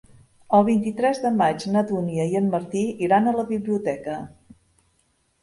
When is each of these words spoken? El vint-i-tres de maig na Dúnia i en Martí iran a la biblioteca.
El 0.59 0.63
vint-i-tres 0.69 1.19
de 1.25 1.31
maig 1.41 1.65
na 1.75 1.83
Dúnia 1.91 2.25
i 2.31 2.39
en 2.41 2.49
Martí 2.57 2.83
iran 3.09 3.29
a 3.29 3.35
la 3.41 3.47
biblioteca. 3.53 4.19